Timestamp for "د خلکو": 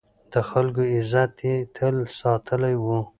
0.31-0.81